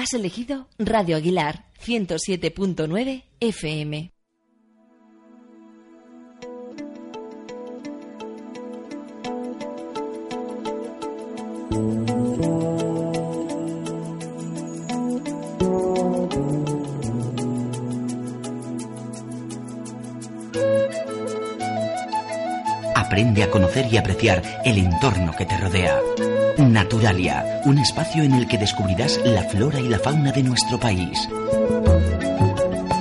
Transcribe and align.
Has 0.00 0.14
elegido 0.14 0.66
Radio 0.78 1.18
Aguilar 1.18 1.66
107.9 1.86 3.22
FM. 3.38 4.10
A 23.40 23.50
conocer 23.50 23.86
y 23.90 23.96
apreciar 23.96 24.42
el 24.66 24.76
entorno 24.76 25.32
que 25.32 25.46
te 25.46 25.56
rodea. 25.56 25.98
Naturalia, 26.58 27.62
un 27.64 27.78
espacio 27.78 28.22
en 28.22 28.34
el 28.34 28.46
que 28.46 28.58
descubrirás 28.58 29.18
la 29.24 29.44
flora 29.44 29.80
y 29.80 29.88
la 29.88 29.98
fauna 29.98 30.30
de 30.30 30.42
nuestro 30.42 30.78
país. 30.78 31.26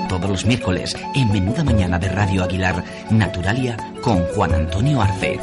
Todos 0.07 0.29
los 0.29 0.45
miércoles, 0.45 0.95
en 1.13 1.29
Menuda 1.33 1.65
Mañana 1.65 1.99
de 1.99 2.07
Radio 2.07 2.43
Aguilar, 2.43 2.81
Naturalia 3.11 3.75
con 4.01 4.23
Juan 4.27 4.53
Antonio 4.53 5.01
Arce. 5.01 5.39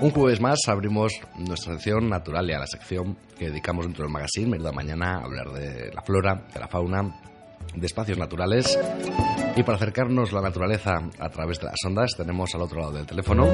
Un 0.00 0.10
jueves 0.12 0.40
más 0.40 0.60
abrimos 0.66 1.12
nuestra 1.36 1.74
sección 1.74 2.08
Naturalia, 2.08 2.58
la 2.58 2.66
sección 2.66 3.18
que 3.38 3.48
dedicamos 3.50 3.84
dentro 3.84 4.04
del 4.04 4.12
magazine 4.12 4.48
Menuda 4.48 4.72
Mañana 4.72 5.18
a 5.18 5.24
hablar 5.24 5.52
de 5.52 5.92
la 5.92 6.00
flora, 6.00 6.46
de 6.54 6.58
la 6.58 6.68
fauna, 6.68 7.14
de 7.76 7.86
espacios 7.86 8.18
naturales. 8.18 8.78
Y 9.54 9.62
para 9.62 9.76
acercarnos 9.76 10.32
la 10.32 10.40
naturaleza 10.40 11.02
a 11.18 11.28
través 11.28 11.60
de 11.60 11.66
las 11.66 11.76
ondas, 11.86 12.10
tenemos 12.16 12.54
al 12.54 12.62
otro 12.62 12.80
lado 12.80 12.92
del 12.92 13.06
teléfono 13.06 13.46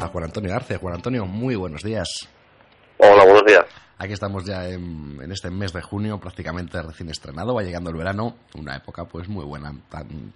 a 0.00 0.08
Juan 0.08 0.24
Antonio 0.24 0.54
Arce. 0.54 0.76
Juan 0.76 0.94
Antonio, 0.94 1.24
muy 1.26 1.56
buenos 1.56 1.82
días. 1.82 2.28
Hola, 2.98 3.24
buenos 3.24 3.44
días. 3.46 3.64
Aquí 4.00 4.12
estamos 4.12 4.44
ya 4.44 4.68
en, 4.68 5.18
este 5.32 5.50
mes 5.50 5.72
de 5.72 5.82
junio, 5.82 6.20
prácticamente 6.20 6.80
recién 6.80 7.10
estrenado, 7.10 7.52
va 7.52 7.64
llegando 7.64 7.90
el 7.90 7.96
verano, 7.96 8.36
una 8.54 8.76
época 8.76 9.04
pues 9.06 9.28
muy 9.28 9.44
buena. 9.44 9.74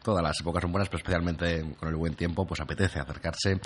todas 0.02 0.20
las 0.20 0.40
épocas 0.40 0.62
son 0.62 0.72
buenas, 0.72 0.88
pero 0.88 0.98
especialmente 0.98 1.64
con 1.78 1.88
el 1.88 1.94
buen 1.94 2.14
tiempo, 2.14 2.44
pues 2.44 2.60
apetece 2.60 2.98
acercarse 2.98 3.60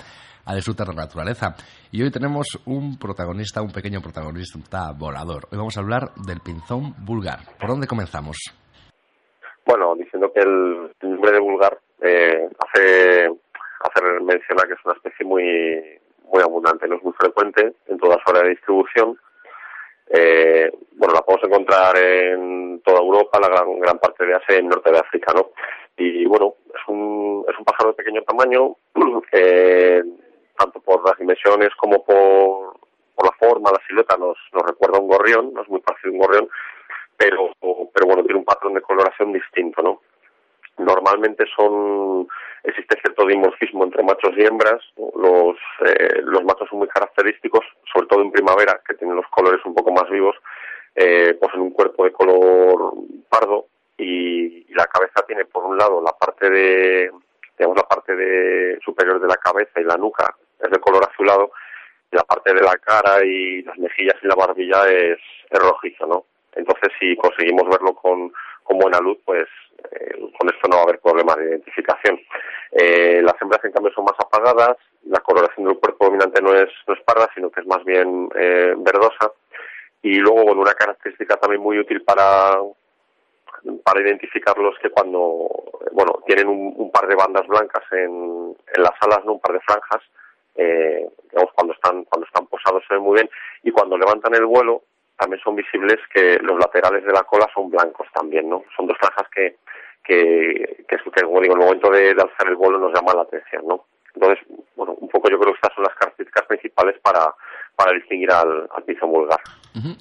a 0.45 0.53
disfrutar 0.53 0.87
de 0.87 0.93
la 0.93 1.01
naturaleza. 1.01 1.55
Y 1.91 2.03
hoy 2.03 2.11
tenemos 2.11 2.47
un 2.65 2.99
protagonista, 2.99 3.63
un 3.63 3.71
pequeño 3.71 3.99
protagonista 3.99 4.91
volador. 4.91 5.47
Hoy 5.51 5.57
vamos 5.57 5.75
a 5.77 5.79
hablar 5.79 6.13
del 6.15 6.41
pinzón 6.41 6.93
vulgar. 7.03 7.39
¿Por 7.59 7.69
dónde 7.69 7.87
comenzamos? 7.87 8.37
Bueno, 9.67 9.95
diciendo 9.97 10.31
que 10.31 10.39
el 10.39 10.93
nombre 11.01 11.33
de 11.33 11.39
vulgar 11.39 11.77
eh, 12.01 12.47
hace, 12.57 13.29
hace 13.81 14.19
mención 14.21 14.57
a 14.61 14.65
que 14.65 14.73
es 14.73 14.85
una 14.85 14.93
especie 14.93 15.25
muy, 15.25 15.99
muy 16.23 16.41
abundante, 16.41 16.87
no 16.87 16.95
es 16.95 17.03
muy 17.03 17.11
frecuente 17.11 17.73
en 17.87 17.97
toda 17.97 18.17
su 18.23 18.29
área 18.29 18.43
de 18.43 18.51
distribución. 18.51 19.19
Eh, 20.09 20.71
bueno, 20.93 21.15
la 21.15 21.21
podemos 21.21 21.45
encontrar 21.45 21.97
en 21.97 22.81
toda 22.85 23.01
Europa, 23.01 23.41
la 23.41 23.49
gran, 23.49 23.77
gran 23.81 23.99
parte 23.99 24.25
de 24.25 24.35
Asia 24.35 24.55
y 24.55 24.59
en 24.59 24.69
norte 24.69 24.89
de 24.89 24.99
África, 24.99 25.33
¿no? 25.35 25.49
Y 25.97 26.25
bueno, 26.27 26.53
es 26.73 26.81
un, 26.87 27.43
es 27.49 27.59
un 27.59 27.65
pájaro 27.65 27.89
de 27.89 27.95
pequeño 27.95 28.21
tamaño, 28.21 28.73
eh, 29.33 30.01
tanto 30.57 30.79
por 30.79 31.05
las 31.05 31.17
dimensiones 31.17 31.75
como 31.75 32.05
por, 32.05 32.79
por 33.15 33.25
la 33.25 33.33
forma, 33.37 33.71
la 33.71 33.85
silueta, 33.85 34.15
nos, 34.15 34.37
nos 34.53 34.63
recuerda 34.65 34.97
a 34.97 35.01
un 35.01 35.09
gorrión, 35.09 35.53
no 35.53 35.61
es 35.61 35.67
muy 35.67 35.81
parecido 35.81 36.11
a 36.11 36.13
un 36.13 36.19
gorrión, 36.19 36.49
pero, 37.17 37.51
pero 37.59 38.05
bueno, 38.05 38.23
tiene 38.23 38.39
un 38.39 38.45
patrón 38.45 38.73
de 38.73 38.81
coloración 38.81 39.33
distinto, 39.33 39.81
¿no? 39.81 40.01
Normalmente 40.77 41.45
son 41.55 42.27
existe 42.63 42.99
cierto 43.01 43.25
dimorfismo 43.25 43.83
entre 43.83 44.03
machos 44.03 44.33
y 44.37 44.43
hembras. 44.43 44.81
Los, 44.97 45.57
eh, 45.85 46.21
los 46.23 46.43
machos 46.43 46.69
son 46.69 46.79
muy 46.79 46.87
característicos, 46.87 47.65
sobre 47.91 48.07
todo 48.07 48.21
en 48.21 48.31
primavera, 48.31 48.81
que 48.87 48.95
tienen 48.95 49.15
los 49.15 49.27
colores 49.27 49.65
un 49.65 49.73
poco 49.73 49.91
más 49.91 50.09
vivos, 50.09 50.35
eh, 50.95 51.37
pues 51.39 51.53
en 51.55 51.61
un 51.61 51.71
cuerpo 51.71 52.03
de 52.03 52.11
color 52.11 52.93
pardo 53.29 53.67
y, 53.97 54.65
la 54.73 54.85
cabeza 54.85 55.25
tiene 55.25 55.45
por 55.45 55.65
un 55.65 55.75
lado 55.75 55.99
la 56.03 56.11
parte 56.11 56.51
de 56.51 57.11
digamos 57.57 57.77
la 57.77 57.87
parte 57.87 58.15
de 58.15 58.77
superior 58.85 59.19
de 59.19 59.27
la 59.27 59.37
cabeza 59.37 59.81
y 59.81 59.83
la 59.83 59.97
nuca 59.97 60.35
es 60.61 60.69
de 60.69 60.79
color 60.79 61.03
azulado 61.11 61.49
y 62.11 62.15
la 62.15 62.23
parte 62.23 62.53
de 62.53 62.61
la 62.61 62.77
cara 62.77 63.25
y 63.25 63.63
las 63.63 63.75
mejillas 63.79 64.13
y 64.21 64.27
la 64.27 64.35
barbilla 64.35 64.87
es, 64.87 65.17
es 65.49 65.59
rojizo, 65.59 66.05
¿no? 66.05 66.25
Entonces, 66.57 66.89
si 66.99 67.15
conseguimos 67.15 67.67
verlo 67.69 67.93
con, 67.93 68.31
con 68.63 68.77
buena 68.77 68.99
luz, 68.99 69.17
pues 69.25 69.45
eh, 69.91 70.31
con 70.37 70.49
esto 70.49 70.67
no 70.67 70.77
va 70.77 70.81
a 70.81 70.83
haber 70.83 70.99
problemas 70.99 71.37
de 71.37 71.49
identificación. 71.49 72.19
Eh, 72.71 73.21
las 73.23 73.41
hembras, 73.41 73.63
en 73.63 73.71
cambio, 73.71 73.93
son 73.93 74.05
más 74.05 74.19
apagadas, 74.19 74.77
la 75.05 75.19
coloración 75.19 75.67
del 75.67 75.77
cuerpo 75.77 76.05
dominante 76.05 76.41
no 76.41 76.53
es, 76.53 76.69
no 76.87 76.93
es 76.93 77.01
parda, 77.01 77.29
sino 77.33 77.49
que 77.49 77.61
es 77.61 77.67
más 77.67 77.83
bien 77.85 78.29
eh, 78.35 78.73
verdosa. 78.77 79.31
Y 80.01 80.17
luego, 80.17 80.43
bueno, 80.43 80.61
una 80.61 80.73
característica 80.73 81.37
también 81.37 81.61
muy 81.61 81.79
útil 81.79 82.03
para, 82.03 82.59
para 83.83 84.01
identificarlos 84.01 84.75
que 84.81 84.89
cuando, 84.89 85.47
bueno, 85.91 86.19
tienen 86.25 86.47
un, 86.47 86.91
par 86.91 87.07
de 87.07 87.15
bandas 87.15 87.47
blancas 87.47 87.83
en, 87.91 88.55
en 88.75 88.83
las 88.83 88.93
alas, 89.01 89.23
¿no? 89.25 89.33
un 89.33 89.39
par 89.39 89.53
de 89.53 89.61
franjas, 89.61 90.01
eh, 90.55 91.07
digamos, 91.31 91.53
cuando 91.53 91.73
están, 91.73 92.03
cuando 92.05 92.25
están 92.25 92.47
posados 92.47 92.83
se 92.87 92.95
ven 92.95 93.03
muy 93.03 93.15
bien, 93.15 93.29
y 93.63 93.71
cuando 93.71 93.97
levantan 93.97 94.33
el 94.35 94.45
vuelo, 94.45 94.83
también 95.17 95.41
son 95.43 95.55
visibles 95.55 95.97
que 96.13 96.37
los 96.41 96.57
laterales 96.59 97.03
de 97.03 97.11
la 97.11 97.23
cola 97.23 97.47
son 97.53 97.69
blancos 97.69 98.07
también, 98.13 98.49
¿no? 98.49 98.63
Son 98.75 98.85
dos 98.85 98.97
franjas 98.99 99.27
que, 99.33 99.57
que, 100.03 100.85
que, 100.87 100.97
que 100.97 101.23
como 101.23 101.41
digo, 101.41 101.55
en 101.55 101.61
el 101.61 101.65
momento 101.65 101.89
de, 101.89 102.11
alzar 102.11 102.47
el 102.47 102.55
vuelo 102.55 102.79
nos 102.79 102.93
llama 102.93 103.13
la 103.13 103.23
atención, 103.23 103.63
¿no? 103.67 103.85
Entonces, 104.13 104.45
bueno, 104.75 104.93
un 104.93 105.09
poco 105.09 105.29
yo 105.29 105.37
creo 105.39 105.53
que 105.53 105.59
estas 105.61 105.75
son 105.75 105.83
las 105.83 105.95
características 105.95 106.45
principales 106.47 106.99
para, 107.01 107.33
para 107.75 107.93
distinguir 107.93 108.31
al, 108.31 108.67
al 108.73 108.83
piso 108.83 109.05
vulgar. 109.05 109.39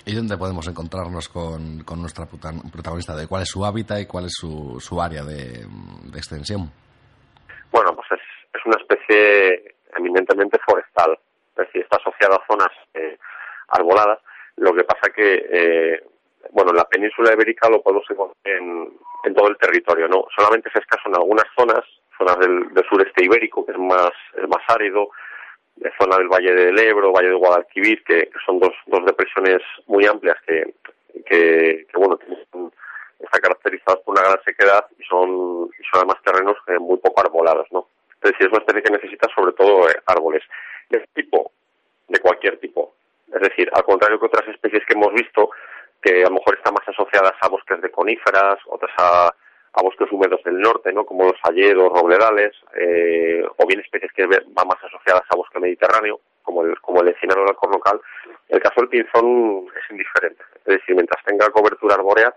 ¿Y 0.07 0.15
dónde 0.15 0.39
podemos 0.39 0.67
encontrarnos 0.69 1.29
con, 1.29 1.85
con 1.85 2.01
nuestra 2.01 2.25
protagonista? 2.25 3.15
¿De 3.15 3.29
cuál 3.29 3.43
es 3.43 3.49
su 3.49 3.65
hábitat 3.65 4.01
y 4.01 4.07
cuál 4.07 4.25
es 4.25 4.33
su, 4.33 4.81
su 4.81 5.03
área 5.03 5.23
de, 5.23 5.67
de 5.67 6.17
extensión? 6.17 6.71
Bueno, 7.71 7.95
pues 7.95 8.09
es, 8.13 8.21
es 8.55 8.65
una 8.65 8.81
especie 8.81 9.75
eminentemente 9.97 10.59
forestal, 10.67 11.19
es 11.51 11.67
decir, 11.67 11.83
está 11.83 11.99
asociada 11.99 12.37
a 12.37 12.47
zonas 12.47 12.73
eh, 12.95 13.19
arboladas 13.69 14.19
lo 14.57 14.75
que 14.75 14.85
pasa 14.85 15.13
que, 15.15 15.47
eh, 15.51 16.03
bueno, 16.51 16.71
en 16.71 16.77
la 16.77 16.89
península 16.89 17.33
ibérica 17.33 17.69
lo 17.69 17.83
podemos 17.83 18.05
encontrar 18.11 18.37
en, 18.45 18.93
todo 19.35 19.49
el 19.49 19.59
territorio, 19.59 20.09
¿no? 20.09 20.27
Solamente 20.37 20.69
es 20.69 20.77
escaso 20.77 21.09
en 21.09 21.17
algunas 21.17 21.45
zonas, 21.59 21.81
zonas 22.17 22.39
del, 22.39 22.69
sureste 22.89 23.25
ibérico, 23.25 23.67
que 23.67 23.73
es 23.73 23.79
más, 23.79 24.13
es 24.37 24.49
más 24.49 24.63
árido, 24.69 25.11
de 25.77 25.93
zona 26.01 26.17
del 26.17 26.29
Valle 26.29 26.55
del 26.55 26.79
Ebro, 26.79 27.13
Valle 27.13 27.29
de 27.29 27.35
Guadalquivir, 27.35 28.03
que, 28.05 28.31
son 28.47 28.61
dos, 28.61 28.73
dos 28.87 29.05
depresiones 29.05 29.61
muy 29.87 30.07
amplias 30.07 30.37
que, 30.47 30.75
que, 31.27 31.87
bueno, 31.95 32.19
están 32.23 33.41
caracterizadas 33.43 34.01
por 34.01 34.17
una 34.17 34.29
gran 34.29 34.43
sequedad 34.45 34.87
y 34.99 35.03
son, 35.05 35.69
y 35.79 35.83
son 35.91 36.01
además 36.01 36.17
terrenos 36.25 36.57
eh, 36.69 36.79
muy 36.79 36.99
poco 36.99 37.21
arbolados, 37.21 37.67
¿no? 37.73 37.89
Entonces, 38.15 38.41
es 38.41 38.49
una 38.49 38.59
especie 38.59 38.83
que 38.83 38.93
necesita 38.93 39.29
sobre 39.35 39.53
todo 39.53 39.89
eh, 39.89 39.95
árboles. 40.07 40.43
De 40.89 41.05
tipo, 41.15 41.51
de 42.09 42.21
cualquier 42.21 42.59
tipo. 42.59 42.95
Es 43.33 43.36
decir, 43.49 43.71
al 43.73 43.85
contrario 43.85 44.19
que 44.19 44.27
otras 44.27 44.49
especies 44.49 44.85
que 44.87 44.95
hemos 44.95 45.13
visto, 45.13 45.51
que 46.03 46.23
a 46.23 46.29
lo 46.29 46.37
mejor 46.37 46.57
están 46.57 46.75
más 46.75 46.89
asociadas 46.89 47.35
a 47.41 47.49
bosques 47.49 47.81
de 47.81 47.91
coníferas, 47.91 48.57
otras 48.67 48.93
a, 48.99 49.33
bosques 49.83 50.11
húmedos 50.11 50.43
del 50.43 50.59
norte, 50.59 50.91
¿no? 50.93 51.05
como 51.05 51.25
los 51.25 51.39
hayedos, 51.43 51.93
robledales, 51.93 52.53
eh, 52.79 53.45
o 53.57 53.67
bien 53.67 53.81
especies 53.81 54.11
que 54.13 54.27
van 54.27 54.69
más 54.69 54.83
asociadas 54.83 55.23
a 55.29 55.37
bosque 55.37 55.61
mediterráneo, 55.61 56.19
como 56.43 56.65
el, 56.65 56.81
como 56.81 57.03
el 57.03 57.09
encino 57.09 57.35
o 57.35 57.43
el 57.43 57.49
alcornocal. 57.49 58.01
El 58.49 58.61
caso 58.61 58.81
del 58.81 58.89
pinzón 58.89 59.67
es 59.77 59.91
indiferente. 59.91 60.43
Es 60.65 60.77
decir, 60.79 60.95
mientras 60.95 61.23
tenga 61.25 61.51
cobertura 61.51 61.95
arbórea, 61.95 62.35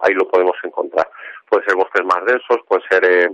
ahí 0.00 0.12
lo 0.12 0.28
podemos 0.28 0.56
encontrar. 0.62 1.08
Puede 1.48 1.64
ser 1.64 1.76
bosques 1.76 2.04
más 2.04 2.24
densos, 2.26 2.58
puede 2.68 2.82
ser 2.90 3.04
eh, 3.04 3.30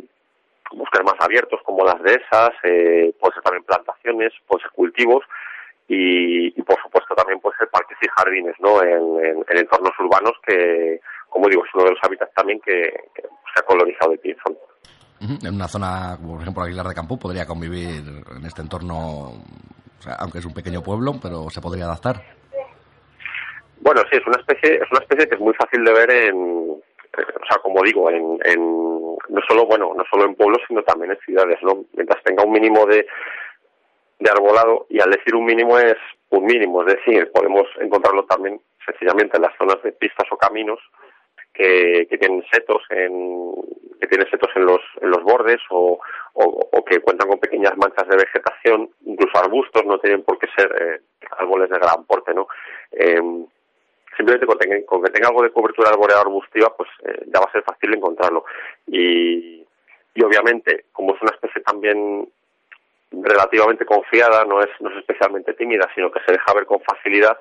bosques 0.72 1.02
más 1.02 1.14
abiertos 1.18 1.60
como 1.64 1.84
las 1.84 2.00
dehesas, 2.02 2.50
eh, 2.62 3.12
puede 3.18 3.34
ser 3.34 3.42
también 3.42 3.64
plantaciones, 3.64 4.32
puede 4.46 4.62
ser 4.62 4.70
cultivos, 4.72 5.24
y, 5.88 6.62
por 6.62 6.80
supuesto 6.82 7.14
también 7.14 7.40
puede 7.40 7.56
ser 7.56 7.68
parques 7.70 7.96
y 8.02 8.08
jardines 8.16 8.54
¿no? 8.60 8.82
En, 8.82 9.44
entornos 9.48 9.92
urbanos 9.98 10.32
que, 10.46 11.00
como 11.30 11.48
digo, 11.48 11.64
es 11.64 11.74
uno 11.74 11.84
de 11.84 11.90
los 11.90 11.98
hábitats 12.02 12.32
también 12.34 12.60
que, 12.60 12.92
se 13.14 13.60
ha 13.60 13.62
colonizado 13.62 14.12
el 14.12 14.18
pinzón. 14.18 14.56
En 15.20 15.54
una 15.54 15.66
zona, 15.66 16.16
por 16.24 16.40
ejemplo, 16.40 16.62
Aguilar 16.62 16.86
de 16.86 16.94
Campo, 16.94 17.18
podría 17.18 17.46
convivir 17.46 18.04
en 18.36 18.44
este 18.44 18.62
entorno, 18.62 19.32
aunque 20.18 20.38
es 20.38 20.44
un 20.44 20.54
pequeño 20.54 20.82
pueblo, 20.82 21.14
pero 21.20 21.50
se 21.50 21.60
podría 21.60 21.86
adaptar. 21.86 22.22
Bueno, 23.80 24.02
sí, 24.10 24.18
es 24.18 24.26
una 24.26 24.38
especie, 24.38 24.76
es 24.76 24.90
una 24.90 25.00
especie 25.00 25.28
que 25.28 25.34
es 25.34 25.40
muy 25.40 25.54
fácil 25.54 25.82
de 25.82 25.92
ver 25.92 26.10
en, 26.10 26.36
o 26.36 27.46
sea, 27.48 27.58
como 27.62 27.82
digo, 27.82 28.10
en, 28.10 28.38
en 28.44 28.60
no 28.60 29.40
solo, 29.48 29.66
bueno, 29.66 29.92
no 29.96 30.04
solo 30.10 30.26
en 30.26 30.34
pueblos, 30.34 30.60
sino 30.68 30.82
también 30.82 31.12
en 31.12 31.18
ciudades, 31.18 31.58
¿no? 31.62 31.84
Mientras 31.94 32.22
tenga 32.22 32.44
un 32.44 32.52
mínimo 32.52 32.86
de, 32.86 33.06
de 34.18 34.30
arbolado 34.30 34.86
y 34.88 35.00
al 35.00 35.10
decir 35.10 35.34
un 35.34 35.44
mínimo 35.44 35.78
es 35.78 35.96
un 36.30 36.44
mínimo, 36.44 36.82
es 36.82 36.96
decir, 36.96 37.30
podemos 37.32 37.66
encontrarlo 37.80 38.24
también 38.24 38.60
sencillamente 38.84 39.36
en 39.36 39.42
las 39.42 39.56
zonas 39.56 39.82
de 39.82 39.92
pistas 39.92 40.26
o 40.30 40.36
caminos 40.36 40.78
que, 41.54 42.06
que 42.08 42.18
tienen 42.18 42.44
setos 42.52 42.82
en 42.90 43.54
que 44.00 44.06
tienen 44.06 44.30
setos 44.30 44.50
en 44.54 44.64
los 44.66 44.80
en 45.00 45.10
los 45.10 45.22
bordes 45.22 45.60
o, 45.70 45.98
o, 46.34 46.84
que 46.84 47.00
cuentan 47.00 47.28
con 47.28 47.38
pequeñas 47.40 47.76
manchas 47.76 48.08
de 48.08 48.16
vegetación, 48.16 48.90
incluso 49.04 49.38
arbustos, 49.38 49.84
no 49.84 49.98
tienen 49.98 50.22
por 50.22 50.38
qué 50.38 50.46
ser 50.56 50.70
eh, 50.80 51.00
árboles 51.38 51.68
de 51.68 51.78
gran 51.78 52.04
porte, 52.04 52.32
¿no? 52.32 52.46
Eh, 52.92 53.20
simplemente 54.16 54.46
con, 54.46 55.02
que 55.02 55.10
tenga 55.10 55.28
algo 55.28 55.42
de 55.42 55.50
cobertura 55.50 55.90
arborea 55.90 56.20
arbustiva, 56.20 56.74
pues 56.76 56.88
eh, 57.04 57.24
ya 57.26 57.40
va 57.40 57.46
a 57.46 57.52
ser 57.52 57.62
fácil 57.62 57.92
encontrarlo. 57.94 58.44
Y, 58.86 59.64
y 60.14 60.22
obviamente, 60.22 60.86
como 60.92 61.14
es 61.14 61.22
una 61.22 61.32
especie 61.32 61.60
también 61.62 62.28
relativamente 63.10 63.84
confiada, 63.84 64.44
no 64.44 64.60
es, 64.60 64.68
no 64.80 64.90
es 64.90 64.98
especialmente 64.98 65.54
tímida, 65.54 65.88
sino 65.94 66.10
que 66.10 66.20
se 66.26 66.32
deja 66.32 66.54
ver 66.54 66.66
con 66.66 66.80
facilidad, 66.80 67.38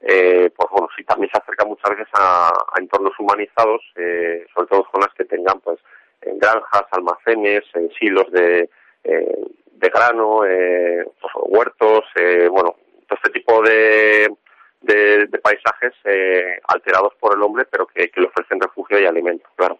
eh, 0.00 0.50
pues 0.54 0.68
bueno, 0.70 0.88
sí 0.96 1.04
también 1.04 1.30
se 1.32 1.38
acerca 1.38 1.64
muchas 1.64 1.90
veces 1.90 2.08
a, 2.14 2.52
entornos 2.78 3.18
humanizados, 3.18 3.82
eh, 3.96 4.46
sobre 4.54 4.68
todo 4.68 4.88
zonas 4.92 5.12
que 5.16 5.24
tengan 5.24 5.60
pues 5.60 5.78
en 6.22 6.38
granjas, 6.38 6.84
almacenes, 6.90 7.64
en 7.74 7.90
silos 7.92 8.30
de, 8.30 8.68
eh, 9.04 9.44
de 9.78 9.88
grano, 9.88 10.44
eh, 10.44 11.06
pues, 11.20 11.32
huertos, 11.48 12.04
eh, 12.16 12.48
bueno, 12.50 12.76
todo 13.06 13.18
este 13.22 13.30
tipo 13.30 13.62
de, 13.62 14.28
de, 14.80 15.38
paisajes 15.38 15.92
eh, 16.04 16.58
alterados 16.68 17.14
por 17.20 17.36
el 17.36 17.42
hombre, 17.42 17.66
pero 17.70 17.86
que, 17.86 18.10
le 18.16 18.26
ofrecen 18.26 18.60
refugio 18.60 18.98
y 19.00 19.06
alimento, 19.06 19.48
claro. 19.54 19.78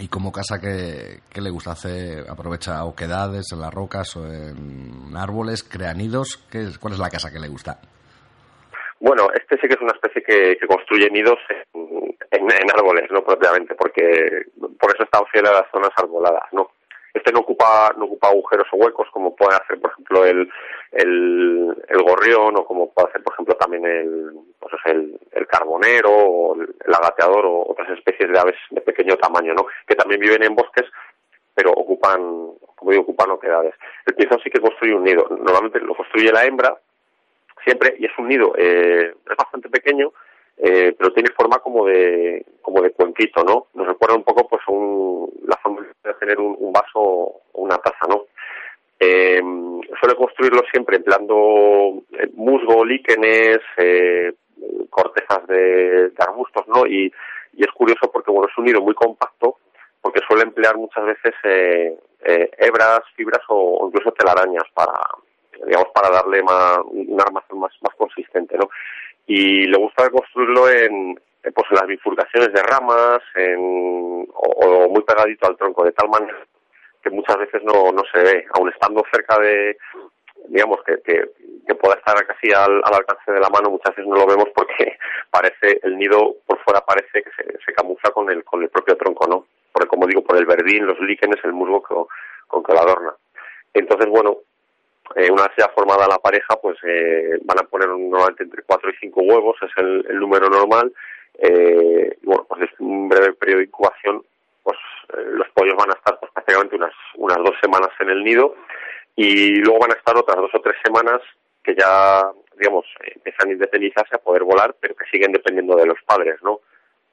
¿Y 0.00 0.08
como 0.08 0.32
casa 0.32 0.58
que, 0.58 1.20
le 1.38 1.50
gusta 1.50 1.72
hacer? 1.72 2.24
¿Aprovecha 2.26 2.86
oquedades 2.86 3.52
en 3.52 3.60
las 3.60 3.72
rocas 3.72 4.16
o 4.16 4.24
en 4.24 5.14
árboles? 5.14 5.62
¿Crea 5.62 5.92
nidos? 5.92 6.38
¿Qué 6.50 6.72
¿Cuál 6.80 6.94
es 6.94 6.98
la 6.98 7.10
casa 7.10 7.30
que 7.30 7.38
le 7.38 7.48
gusta? 7.48 7.78
Bueno, 8.98 9.28
este 9.34 9.56
sí 9.60 9.68
que 9.68 9.74
es 9.74 9.80
una 9.82 9.92
especie 9.92 10.22
que, 10.22 10.66
construye 10.66 11.10
nidos 11.10 11.38
en, 11.74 12.08
en, 12.32 12.70
árboles, 12.74 13.10
no 13.10 13.22
propiamente, 13.22 13.74
porque 13.74 14.46
por 14.80 14.90
eso 14.94 15.04
está 15.04 15.20
fiel 15.30 15.46
a 15.46 15.52
las 15.52 15.70
zonas 15.70 15.90
arboladas, 15.96 16.48
¿no? 16.52 16.70
Este 17.12 17.32
no 17.32 17.40
ocupa, 17.40 17.92
no 17.96 18.04
ocupa 18.04 18.28
agujeros 18.28 18.66
o 18.72 18.76
huecos 18.76 19.08
como 19.12 19.34
puede 19.34 19.56
hacer, 19.56 19.80
por 19.80 19.90
ejemplo, 19.90 20.24
el, 20.24 20.50
el, 20.92 22.02
gorrión 22.02 22.56
o 22.56 22.64
como 22.64 22.92
puede 22.92 23.08
hacer, 23.08 23.22
por 23.22 23.34
ejemplo, 23.34 23.54
también 23.56 23.84
el, 23.84 24.30
pues 24.58 24.74
el, 24.86 25.18
el 25.32 25.46
carbonero 25.46 26.10
o 26.10 26.54
el, 26.54 26.94
agateador 26.94 27.46
o 27.46 27.70
otras 27.70 27.90
especies 27.90 28.30
de 28.30 28.38
aves 28.38 28.56
de 28.70 28.80
pequeño 28.80 29.16
tamaño, 29.16 29.54
¿no? 29.54 29.66
Que 29.86 29.96
también 29.96 30.20
viven 30.20 30.42
en 30.42 30.54
bosques, 30.54 30.86
pero 31.54 31.72
ocupan, 31.72 32.20
como 32.76 32.90
digo, 32.90 33.02
ocupan 33.02 33.30
oquedades. 33.30 33.74
El 34.06 34.14
piezón 34.14 34.40
sí 34.42 34.50
que 34.50 34.60
construye 34.60 34.94
un 34.94 35.04
nido. 35.04 35.26
Normalmente 35.30 35.80
lo 35.80 35.94
construye 35.94 36.32
la 36.32 36.44
hembra 36.44 36.78
siempre 37.64 37.94
y 37.98 38.06
es 38.06 38.12
un 38.18 38.28
nido, 38.28 38.54
eh, 38.56 39.14
es 39.30 39.36
bastante 39.36 39.68
pequeño, 39.68 40.12
eh, 40.62 40.94
pero 40.98 41.12
tiene 41.12 41.30
forma 41.30 41.58
como 41.58 41.86
de 41.86 42.44
como 42.60 42.82
de 42.82 42.90
cuenquito, 42.90 43.42
¿no? 43.42 43.68
Nos 43.74 43.86
recuerda 43.86 44.16
un 44.16 44.24
poco 44.24 44.46
pues 44.46 44.60
un, 44.68 45.32
la 45.46 45.56
forma 45.56 45.86
de 46.04 46.14
tener 46.14 46.38
un, 46.38 46.72
vaso 46.72 47.00
o 47.00 47.42
una 47.54 47.78
taza, 47.78 48.06
¿no? 48.08 48.26
Eh, 48.98 49.40
suele 49.98 50.14
construirlo 50.16 50.62
siempre 50.70 50.96
empleando 50.96 52.02
eh, 52.12 52.28
musgo, 52.34 52.84
líquenes, 52.84 53.60
eh, 53.78 54.34
cortezas 54.90 55.46
de, 55.46 56.12
arbustos, 56.18 56.68
¿no? 56.68 56.86
Y, 56.86 57.10
y, 57.54 57.62
es 57.64 57.70
curioso 57.72 58.10
porque, 58.12 58.30
bueno, 58.30 58.48
es 58.50 58.58
un 58.58 58.66
nido 58.66 58.82
muy 58.82 58.94
compacto 58.94 59.56
porque 60.02 60.20
suele 60.26 60.42
emplear 60.42 60.76
muchas 60.76 61.04
veces 61.04 61.34
eh, 61.44 61.96
eh 62.24 62.50
hebras, 62.58 63.00
fibras 63.16 63.40
o, 63.48 63.86
incluso 63.86 64.12
telarañas 64.12 64.64
para, 64.74 64.92
digamos, 65.64 65.88
para 65.94 66.10
darle 66.10 66.42
más, 66.42 66.78
un 66.84 67.18
armazón 67.20 67.60
más, 67.60 67.72
más 67.82 67.94
consistente, 67.96 68.56
¿no? 68.58 68.68
Y 69.32 69.64
le 69.68 69.78
gusta 69.78 70.10
construirlo 70.10 70.68
en, 70.68 71.14
pues 71.54 71.66
en 71.70 71.76
las 71.76 71.86
bifurcaciones 71.86 72.52
de 72.52 72.62
ramas 72.64 73.20
en, 73.36 74.26
o, 74.34 74.88
muy 74.88 75.04
pegadito 75.04 75.46
al 75.46 75.56
tronco, 75.56 75.84
de 75.84 75.92
tal 75.92 76.08
manera 76.08 76.36
que 77.00 77.10
muchas 77.10 77.38
veces 77.38 77.62
no, 77.62 77.92
no 77.92 78.02
se 78.12 78.18
ve, 78.24 78.44
aun 78.54 78.68
estando 78.70 79.04
cerca 79.12 79.38
de, 79.38 79.78
digamos, 80.48 80.80
que, 80.84 81.00
que, 81.02 81.30
pueda 81.76 81.94
estar 81.94 82.26
casi 82.26 82.50
al, 82.52 82.82
alcance 82.84 83.30
de 83.30 83.40
la 83.40 83.48
mano, 83.48 83.70
muchas 83.70 83.94
veces 83.94 84.06
no 84.06 84.16
lo 84.16 84.26
vemos 84.26 84.48
porque 84.52 84.98
parece, 85.30 85.78
el 85.84 85.96
nido 85.96 86.34
por 86.44 86.58
fuera 86.64 86.80
parece 86.80 87.22
que 87.22 87.30
se, 87.30 87.44
se 87.64 87.72
camufla 87.72 88.10
con 88.10 88.28
el, 88.30 88.42
con 88.42 88.60
el 88.62 88.68
propio 88.68 88.96
tronco, 88.96 89.28
¿no? 89.28 89.46
Porque 89.72 89.88
como 89.88 90.08
digo, 90.08 90.22
por 90.24 90.36
el 90.36 90.44
verdín, 90.44 90.86
los 90.86 90.98
líquenes, 91.00 91.38
el 91.44 91.52
musgo 91.52 91.80
con 92.48 92.62
que 92.64 92.72
lo 92.72 92.80
adorna. 92.80 93.14
Entonces, 93.72 94.08
bueno, 94.08 94.38
eh, 95.16 95.30
una 95.30 95.42
vez 95.42 95.52
ya 95.58 95.68
formada 95.74 96.06
la 96.06 96.18
pareja, 96.18 96.56
pues 96.60 96.78
eh, 96.84 97.38
van 97.42 97.58
a 97.58 97.68
poner 97.68 97.88
normalmente 97.88 98.44
entre 98.44 98.62
4 98.62 98.90
y 98.90 98.96
5 99.00 99.20
huevos, 99.22 99.56
es 99.62 99.70
el, 99.76 100.18
número 100.18 100.48
normal. 100.48 100.92
Eh, 101.38 102.16
bueno, 102.22 102.46
pues 102.48 102.62
es 102.62 102.80
un 102.80 103.08
breve 103.08 103.32
periodo 103.32 103.58
de 103.58 103.64
incubación, 103.64 104.22
pues 104.62 104.76
eh, 105.14 105.24
los 105.32 105.48
pollos 105.50 105.74
van 105.76 105.90
a 105.90 105.94
estar 105.94 106.18
pues, 106.20 106.30
prácticamente 106.32 106.76
unas, 106.76 106.94
unas 107.16 107.38
dos 107.38 107.54
semanas 107.60 107.90
en 107.98 108.10
el 108.10 108.22
nido 108.22 108.54
y 109.16 109.56
luego 109.56 109.80
van 109.80 109.92
a 109.92 109.98
estar 109.98 110.16
otras 110.16 110.36
dos 110.36 110.54
o 110.54 110.60
tres 110.60 110.76
semanas 110.84 111.20
que 111.64 111.74
ya, 111.74 112.30
digamos, 112.56 112.86
empiezan 113.14 113.48
a 113.48 113.52
independizarse, 113.52 114.14
a 114.14 114.18
poder 114.18 114.44
volar, 114.44 114.74
pero 114.80 114.94
que 114.94 115.06
siguen 115.10 115.32
dependiendo 115.32 115.76
de 115.76 115.86
los 115.86 115.98
padres, 116.06 116.36
¿no? 116.42 116.60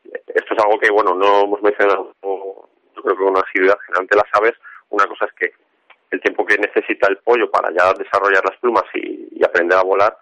Esto 0.04 0.54
es 0.54 0.64
algo 0.64 0.80
que, 0.80 0.90
bueno, 0.90 1.16
no 1.16 1.44
hemos 1.44 1.62
mencionado, 1.62 2.14
yo 2.22 3.02
creo 3.02 3.18
que 3.18 3.24
con 3.24 3.38
asiduidad 3.38 3.78
generalmente 3.86 4.16
las 4.16 4.30
aves, 4.34 4.54
una 4.90 5.06
cosa 5.06 5.26
es 5.26 5.34
que 5.34 5.67
el 6.12 6.22
tiempo 6.22 6.46
que 6.46 6.58
necesita 6.58 7.08
el 7.08 7.18
pollo 7.18 7.50
para 7.50 7.70
ya 7.72 7.94
desarrollar 7.94 8.44
las 8.46 8.58
plumas 8.60 8.84
y, 8.94 9.44
aprender 9.44 9.78
a 9.78 9.84
volar, 9.84 10.18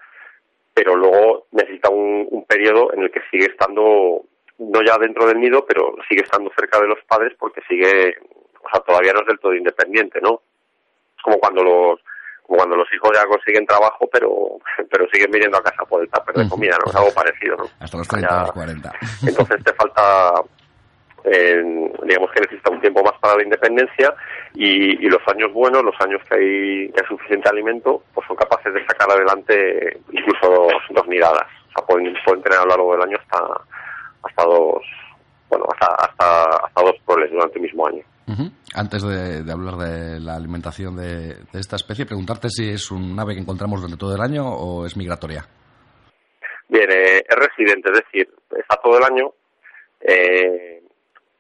pero 0.74 0.96
luego 0.96 1.48
necesita 1.52 1.90
un, 1.90 2.28
un, 2.30 2.46
periodo 2.46 2.94
en 2.94 3.04
el 3.04 3.12
que 3.12 3.22
sigue 3.32 3.46
estando, 3.46 4.22
no 4.60 4.84
ya 4.86 4.98
dentro 4.98 5.26
del 5.26 5.40
nido, 5.40 5.66
pero 5.66 5.96
sigue 6.08 6.22
estando 6.22 6.52
cerca 6.56 6.80
de 6.80 6.88
los 6.88 7.00
padres 7.08 7.34
porque 7.40 7.62
sigue, 7.68 8.16
o 8.62 8.70
sea, 8.70 8.82
todavía 8.82 9.14
no 9.14 9.22
es 9.22 9.28
del 9.28 9.40
todo 9.40 9.54
independiente, 9.56 10.20
¿no? 10.22 10.42
Es 11.18 11.24
como 11.24 11.40
cuando 11.40 11.64
los, 11.64 12.00
como 12.44 12.58
cuando 12.58 12.76
los 12.76 12.88
hijos 12.94 13.12
ya 13.14 13.26
consiguen 13.26 13.66
trabajo, 13.66 14.08
pero 14.12 14.60
pero 14.92 15.08
siguen 15.12 15.32
viniendo 15.32 15.58
a 15.58 15.64
casa 15.64 15.84
por 15.86 16.02
el 16.02 16.10
tupper 16.10 16.36
de 16.36 16.50
comida, 16.50 16.78
¿no? 16.84 16.92
Es 16.92 16.96
algo 16.96 17.14
parecido, 17.14 17.58
¿no? 17.58 17.66
Hasta 17.80 17.98
los 17.98 18.08
30, 18.08 18.42
los 18.42 18.52
40. 18.52 18.94
Entonces 19.28 19.64
te 19.64 19.74
falta 19.74 20.44
digamos 22.04 22.32
que 22.32 22.42
necesita 22.42 22.70
un 22.70 22.82
tiempo 22.82 23.04
más 23.04 23.18
para 23.20 23.38
la 23.38 23.44
independencia 23.44 24.14
y, 24.56 25.10
los 25.10 25.22
años 25.28 25.52
buenos, 25.54 25.84
los 25.84 25.96
años 26.00 26.22
que 26.28 26.36
hay, 26.36 26.92
que 26.92 27.06
suficiente 27.07 27.50
alimento, 27.50 28.04
pues 28.13 28.25
son 28.28 28.36
capaces 28.36 28.74
de 28.74 28.86
sacar 28.86 29.10
adelante 29.12 30.00
incluso 30.12 30.48
dos, 30.50 30.74
dos 30.92 31.07
miradas. 31.07 31.48
O 31.68 31.72
sea, 31.72 31.86
pueden, 31.86 32.13
pueden 32.25 32.42
tener 32.44 32.60
a 32.60 32.63
lo 32.63 32.69
largo 32.69 32.92
del 32.94 33.04
año 33.04 33.18
hasta, 33.19 33.46
hasta 34.24 34.44
dos, 34.44 34.84
bueno, 35.50 35.66
hasta, 35.74 35.94
hasta, 35.96 36.66
hasta 36.66 36.81
dos 36.81 36.96
proles 37.06 37.31
durante 37.31 37.57
el 37.57 37.63
mismo 37.63 37.88
año. 37.88 38.04
Antes 38.74 39.04
de, 39.04 39.52
hablar 39.52 39.75
de 39.75 40.19
la 40.19 40.36
alimentación 40.36 40.96
de, 40.96 41.36
esta 41.54 41.75
especie, 41.75 42.06
preguntarte 42.06 42.50
si 42.50 42.69
es 42.69 42.90
un 42.90 43.18
ave 43.19 43.36
que 43.36 43.42
encontramos 43.42 43.80
durante 43.80 44.00
todo 44.00 44.16
el 44.16 44.22
año 44.22 44.48
o 44.48 44.86
es 44.86 44.98
migratoria. 44.98 45.46
Bien, 46.68 46.89
eh, 46.91 47.24
es 47.27 47.36
residente, 47.36 47.91
es 47.91 48.01
decir, 48.03 48.27
está 48.58 48.77
todo 48.77 48.98
el 48.98 49.03
año. 49.03 49.32
Eh, 50.01 50.82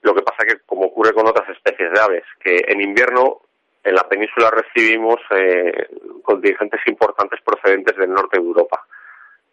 lo 0.05 0.13
que 0.13 0.21
pasa 0.21 0.45
que, 0.45 0.59
como 0.67 0.85
ocurre 0.85 1.13
con 1.13 1.27
otras 1.27 1.49
especies 1.49 1.91
de 1.91 1.99
aves, 1.99 2.23
que 2.39 2.63
en 2.67 2.79
invierno 2.79 3.41
en 3.83 3.95
la 3.95 4.07
península 4.07 4.51
recibimos 4.51 5.19
eh, 5.31 5.89
contingentes 6.23 6.79
importantes 6.85 7.39
procedentes 7.41 7.97
del 7.97 8.11
norte 8.11 8.39
de 8.39 8.45
Europa, 8.45 8.85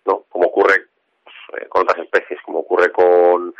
¿no? 0.04 0.24
Como 0.28 0.48
ocurre 0.48 0.86
pues, 1.24 1.36
eh, 1.56 1.68
con 1.68 1.82
otras 1.82 2.04
especies, 2.04 2.38
como 2.42 2.60
ocurre 2.60 2.92
con, 2.92 3.54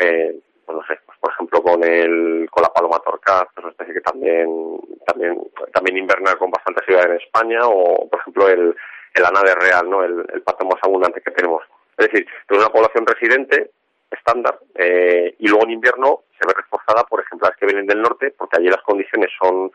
eh, 0.00 0.36
pues 0.66 0.78
no 0.78 0.84
sé, 0.86 0.98
pues, 1.06 1.18
por 1.20 1.32
ejemplo 1.32 1.62
con 1.62 1.84
el 1.84 2.48
con 2.50 2.62
la 2.62 2.72
paloma 2.72 2.98
torcaz, 2.98 3.44
que 3.54 3.60
es 3.60 3.64
una 3.64 3.70
especie 3.70 3.94
que 3.94 4.00
también 4.00 4.80
también 5.06 5.38
también 5.72 5.96
inverna 5.96 6.34
con 6.34 6.50
bastante 6.50 6.84
ciudad 6.84 7.06
en 7.06 7.20
España, 7.20 7.60
o 7.64 8.08
por 8.08 8.20
ejemplo 8.20 8.48
el 8.48 8.74
el 9.14 9.24
anade 9.24 9.54
real, 9.54 9.88
¿no? 9.88 10.02
El, 10.02 10.24
el 10.34 10.42
pato 10.42 10.64
más 10.64 10.82
abundante 10.82 11.20
que 11.20 11.30
tenemos. 11.30 11.62
Es 11.98 12.08
decir, 12.08 12.26
tenemos 12.48 12.66
una 12.66 12.74
población 12.74 13.06
residente 13.06 13.70
estándar 14.14 14.58
eh, 14.74 15.34
y 15.38 15.48
luego 15.48 15.64
en 15.64 15.72
invierno 15.72 16.22
se 16.38 16.46
ve 16.46 16.54
reforzada 16.54 17.04
por 17.04 17.20
ejemplares 17.20 17.56
que 17.58 17.66
vienen 17.66 17.86
del 17.86 18.02
norte 18.02 18.34
porque 18.36 18.56
allí 18.58 18.68
las 18.68 18.82
condiciones 18.82 19.30
son 19.40 19.70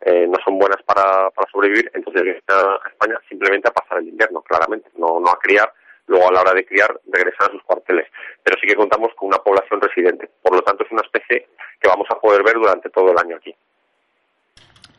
eh, 0.00 0.26
no 0.26 0.38
son 0.44 0.58
buenas 0.58 0.82
para, 0.82 1.30
para 1.30 1.50
sobrevivir 1.50 1.90
entonces 1.94 2.22
vienen 2.22 2.42
a 2.48 2.88
España 2.88 3.18
simplemente 3.28 3.68
a 3.68 3.72
pasar 3.72 3.98
el 3.98 4.08
invierno 4.08 4.42
claramente 4.42 4.90
no 4.96 5.20
no 5.20 5.30
a 5.30 5.38
criar 5.38 5.72
luego 6.06 6.28
a 6.28 6.32
la 6.32 6.40
hora 6.40 6.54
de 6.54 6.66
criar 6.66 6.90
regresan 7.06 7.48
a 7.48 7.52
sus 7.52 7.62
cuarteles 7.62 8.08
pero 8.42 8.58
sí 8.60 8.66
que 8.66 8.74
contamos 8.74 9.12
con 9.16 9.28
una 9.28 9.38
población 9.38 9.80
residente 9.80 10.28
por 10.42 10.54
lo 10.54 10.62
tanto 10.62 10.84
es 10.84 10.92
una 10.92 11.02
especie 11.02 11.48
que 11.80 11.88
vamos 11.88 12.06
a 12.10 12.18
poder 12.18 12.42
ver 12.42 12.54
durante 12.54 12.90
todo 12.90 13.10
el 13.12 13.18
año 13.18 13.36
aquí 13.36 13.54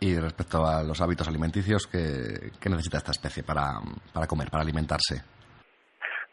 y 0.03 0.19
respecto 0.19 0.65
a 0.65 0.83
los 0.83 0.99
hábitos 0.99 1.29
alimenticios, 1.29 1.87
¿qué, 1.87 2.51
qué 2.59 2.69
necesita 2.69 2.97
esta 2.97 3.11
especie 3.11 3.41
para, 3.41 3.79
para 4.13 4.27
comer, 4.27 4.49
para 4.51 4.61
alimentarse? 4.61 5.23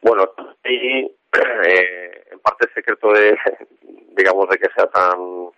Bueno, 0.02 0.24
y, 0.64 1.04
eh, 1.68 2.19
parte 2.40 2.68
secreto 2.74 3.12
de, 3.12 3.38
digamos, 4.16 4.48
de 4.48 4.58
que 4.58 4.68
sea 4.74 4.86
tan 4.86 5.50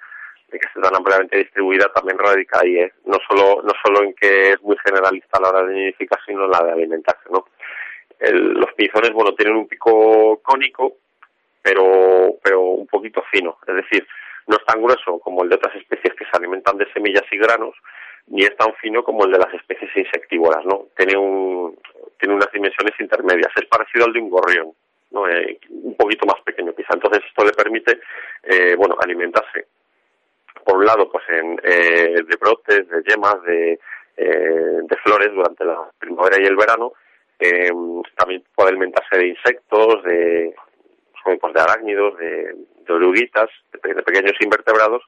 de 0.49 0.59
que 0.59 0.69
sea 0.75 0.83
tan 0.83 0.97
ampliamente 0.97 1.39
distribuida 1.39 1.91
también 1.95 2.19
radica 2.19 2.61
ahí, 2.61 2.77
¿eh? 2.77 2.93
no 3.07 3.19
solo 3.27 3.63
no 3.63 3.73
solo 3.83 4.03
en 4.05 4.15
que 4.15 4.51
es 4.51 4.63
muy 4.63 4.77
generalista 4.85 5.39
a 5.39 5.41
la 5.41 5.49
hora 5.49 5.65
de 5.65 5.75
nidificar, 5.75 6.19
sino 6.27 6.45
en 6.45 6.51
la 6.51 6.63
de 6.63 6.73
alimentarse, 6.73 7.29
¿no? 7.31 7.47
los 8.21 8.73
pizones, 8.75 9.13
bueno, 9.13 9.35
tienen 9.35 9.57
un 9.57 9.67
pico 9.67 10.41
cónico 10.43 10.99
pero, 11.63 12.37
pero 12.43 12.61
un 12.61 12.87
poquito 12.87 13.23
fino. 13.31 13.57
Es 13.67 13.77
decir, 13.77 14.07
no 14.49 14.57
es 14.57 14.65
tan 14.67 14.83
grueso 14.83 15.19
como 15.21 15.45
el 15.45 15.49
de 15.49 15.55
otras 15.55 15.75
especies 15.77 16.15
que 16.15 16.25
se 16.25 16.37
alimentan 16.37 16.77
de 16.77 16.93
semillas 16.93 17.25
y 17.31 17.39
granos, 17.39 17.75
ni 18.27 18.43
es 18.43 18.57
tan 18.57 18.75
fino 18.75 19.03
como 19.03 19.25
el 19.25 19.33
de 19.33 19.39
las 19.39 19.55
especies 19.55 19.91
insectívoras, 19.97 20.65
¿no? 20.65 20.87
Tiene 20.97 21.17
un, 21.17 21.79
tiene 22.19 22.35
unas 22.35 22.51
dimensiones 22.53 22.99
intermedias. 22.99 23.53
Es 23.57 23.67
parecido 23.67 24.07
al 24.07 24.13
de 24.13 24.21
un 24.21 24.31
gorrión, 24.31 24.73
¿no? 25.13 25.29
Eh, 25.29 25.59
un 25.71 25.95
poquito 25.97 26.27
más 26.27 26.41
pequeño 26.45 26.75
quizá. 26.75 26.95
Entonces 26.95 27.23
esto 27.29 27.45
le 27.45 27.53
permite, 27.53 28.01
eh, 28.43 28.75
bueno, 28.77 28.97
alimentarse 29.01 29.67
por 30.65 30.77
un 30.79 30.85
lado, 30.85 31.11
pues 31.11 31.25
en, 31.29 31.61
eh, 31.63 32.23
de 32.27 32.37
brotes, 32.37 32.89
de 32.89 33.03
yemas, 33.07 33.43
de, 33.45 33.79
eh, 34.17 34.81
de 34.83 34.97
flores 35.03 35.33
durante 35.33 35.65
la 35.65 35.91
primavera 35.99 36.41
y 36.41 36.47
el 36.47 36.57
verano. 36.57 36.93
Eh, 37.39 37.71
también 38.17 38.45
puede 38.55 38.71
alimentarse 38.71 39.19
de 39.19 39.29
insectos, 39.29 40.03
de, 40.05 40.55
pues, 41.25 41.55
de 41.55 41.61
arácnidos, 41.61 42.17
de, 42.19 42.55
oruguitas, 42.89 43.49
de, 43.83 43.95
de, 43.95 44.03
pequeños 44.03 44.35
invertebrados. 44.41 45.03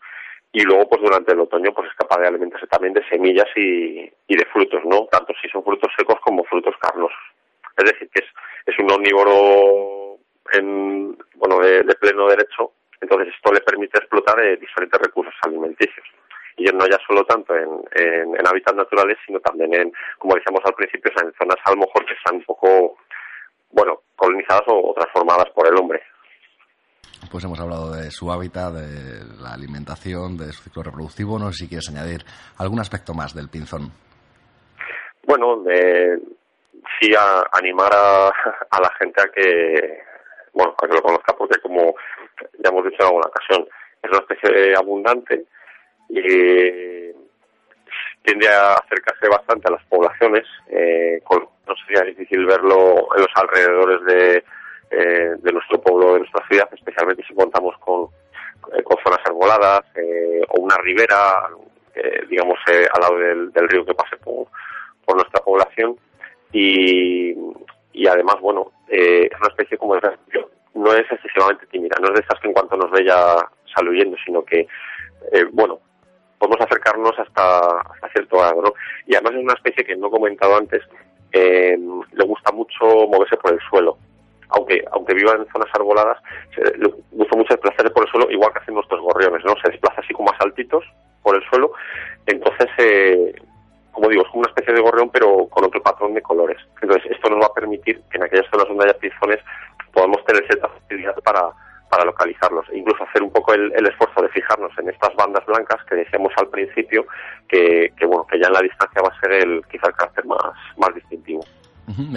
Y 0.52 0.62
luego, 0.62 0.88
pues 0.88 1.02
durante 1.02 1.32
el 1.32 1.40
otoño, 1.40 1.72
pues 1.74 1.90
es 1.90 1.96
capaz 1.96 2.20
de 2.20 2.28
alimentarse 2.28 2.66
también 2.68 2.94
de 2.94 3.06
semillas 3.08 3.48
y, 3.56 4.10
y 4.28 4.36
de 4.36 4.46
frutos, 4.52 4.82
¿no? 4.84 5.06
Tanto 5.10 5.32
si 5.40 5.48
son 5.48 5.64
frutos 5.64 5.92
secos 5.96 6.18
como 6.20 6.44
frutos 6.44 6.74
carnosos. 6.80 7.18
Es 7.76 7.84
decir, 7.84 8.08
que 8.10 8.20
es, 8.20 8.30
es 8.66 8.78
un 8.78 8.90
omnívoro 8.90 10.18
en, 10.52 11.16
bueno, 11.36 11.58
de, 11.60 11.82
de 11.82 11.94
pleno 11.94 12.28
derecho 12.28 12.72
entonces 13.04 13.34
esto 13.36 13.52
le 13.52 13.60
permite 13.60 13.98
explotar 13.98 14.40
eh, 14.40 14.56
diferentes 14.56 14.98
recursos 14.98 15.34
alimenticios. 15.42 16.06
Y 16.56 16.64
no 16.64 16.86
ya 16.86 16.98
solo 17.06 17.24
tanto 17.24 17.54
en, 17.54 17.68
en, 17.92 18.34
en, 18.34 18.46
hábitats 18.46 18.76
naturales, 18.76 19.18
sino 19.26 19.40
también 19.40 19.74
en, 19.74 19.92
como 20.18 20.34
decíamos 20.34 20.62
al 20.64 20.74
principio, 20.74 21.10
en 21.22 21.32
zonas 21.34 21.58
a 21.64 21.70
lo 21.72 21.78
mejor 21.78 22.06
que 22.06 22.14
están 22.14 22.36
un 22.36 22.44
poco, 22.44 22.96
bueno, 23.70 24.00
colonizadas 24.16 24.62
o, 24.68 24.94
transformadas 24.94 25.50
por 25.54 25.66
el 25.66 25.76
hombre. 25.76 26.00
Pues 27.30 27.44
hemos 27.44 27.60
hablado 27.60 27.92
de 27.92 28.10
su 28.10 28.30
hábitat, 28.32 28.72
de 28.72 29.42
la 29.42 29.52
alimentación, 29.52 30.38
de 30.38 30.52
su 30.52 30.62
ciclo 30.62 30.82
reproductivo. 30.82 31.38
No 31.38 31.50
sé 31.52 31.64
si 31.64 31.68
quieres 31.68 31.90
añadir 31.90 32.22
algún 32.58 32.80
aspecto 32.80 33.12
más 33.12 33.34
del 33.34 33.48
pinzón. 33.48 33.90
Bueno, 35.26 35.60
de, 35.62 36.20
sí 37.00 37.14
a 37.14 37.44
animar 37.52 37.90
a, 37.92 38.80
la 38.80 38.90
gente 38.98 39.20
a 39.20 39.28
que, 39.28 40.02
bueno, 40.52 40.74
a 40.82 40.86
que 40.86 40.94
lo 40.94 41.02
conozca, 41.02 41.34
porque 41.36 41.60
como 41.60 41.94
ya 42.58 42.70
hemos 42.70 42.84
dicho 42.84 42.96
en 43.00 43.06
alguna 43.06 43.28
ocasión, 43.28 43.66
es 44.02 44.10
una 44.10 44.20
especie 44.20 44.76
abundante 44.76 45.44
y 46.08 47.12
tiende 48.22 48.48
a 48.48 48.74
acercarse 48.74 49.28
bastante 49.28 49.68
a 49.68 49.72
las 49.72 49.84
poblaciones, 49.84 50.44
eh, 50.68 51.20
no 51.30 51.74
sería 51.86 52.02
difícil 52.02 52.44
verlo 52.46 53.08
en 53.16 53.22
los 53.22 53.30
alrededores 53.34 54.04
de, 54.04 54.44
eh, 54.90 55.34
de 55.38 55.52
nuestro 55.52 55.80
pueblo, 55.80 56.14
de 56.14 56.20
nuestra 56.20 56.46
ciudad, 56.48 56.68
especialmente 56.72 57.24
si 57.26 57.34
contamos 57.34 57.76
con, 57.78 58.08
eh, 58.72 58.82
con 58.82 58.96
zonas 59.02 59.20
arboladas 59.26 59.84
eh, 59.96 60.42
o 60.48 60.60
una 60.60 60.76
ribera, 60.78 61.48
digamos, 62.28 62.58
eh, 62.72 62.86
al 62.92 63.00
lado 63.00 63.18
del, 63.18 63.68
río 63.68 63.84
que 63.84 63.94
pase 63.94 64.16
por 64.16 65.16
nuestra 65.16 65.40
población. 65.42 65.96
Y, 66.54 67.34
y 67.92 68.06
además, 68.06 68.36
bueno, 68.40 68.70
es 68.88 69.28
una 69.40 69.48
especie 69.48 69.76
como 69.76 69.96
de 69.96 70.00
no 70.74 70.92
es 70.92 71.10
excesivamente 71.10 71.66
tímida, 71.66 71.96
no 72.00 72.08
es 72.08 72.14
de 72.14 72.20
esas 72.20 72.40
que 72.40 72.48
en 72.48 72.54
cuanto 72.54 72.76
nos 72.76 72.90
ve 72.92 73.04
ya 73.04 73.36
sale 73.74 74.16
sino 74.24 74.44
que, 74.44 74.60
eh, 75.32 75.44
bueno, 75.52 75.80
podemos 76.38 76.60
acercarnos 76.60 77.12
hasta, 77.18 77.80
hasta 77.80 78.08
cierto 78.10 78.38
grado. 78.38 78.74
Y 79.06 79.16
además 79.16 79.34
es 79.34 79.44
una 79.44 79.54
especie 79.54 79.84
que 79.84 79.96
no 79.96 80.06
he 80.06 80.10
comentado 80.10 80.56
antes, 80.56 80.82
eh, 81.32 81.76
le 82.12 82.24
gusta 82.24 82.52
mucho 82.52 82.84
moverse 83.08 83.36
por 83.36 83.52
el 83.52 83.60
suelo. 83.68 83.98
Aunque, 84.50 84.84
aunque 84.92 85.14
viva 85.14 85.32
en 85.32 85.46
zonas 85.50 85.68
arboladas, 85.74 86.18
le 86.56 86.88
gusta 87.10 87.36
mucho 87.36 87.54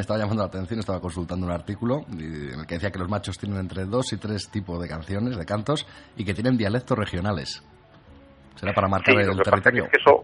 estaba 0.08 0.20
llamando 0.22 0.44
la 0.44 0.48
atención, 0.48 0.80
estaba 0.80 1.02
consultando 1.02 1.46
un 1.46 1.52
artículo 1.52 2.06
en 2.08 2.62
el 2.62 2.66
que 2.66 2.76
decía 2.76 2.92
que 2.92 3.00
los 3.00 3.10
machos 3.10 3.38
tienen 3.38 3.60
entre 3.60 3.84
dos 3.84 4.14
y 4.14 4.18
tres 4.18 4.50
tipos 4.50 4.82
de 4.82 4.88
canciones, 4.88 5.36
de 5.38 5.46
cantos, 5.46 5.86
y 6.16 6.24
que 6.24 6.34
tienen 6.34 6.56
dialectos 6.56 6.98
regionales. 6.98 7.62
¿Será 8.56 8.72
para 8.72 8.88
marcar 8.88 9.14
sí, 9.14 9.20
el 9.20 9.42
territorio? 9.44 9.84
Es 9.84 9.92
que 9.92 9.98
eso, 9.98 10.24